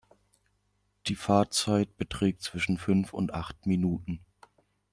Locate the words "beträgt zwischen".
1.99-2.79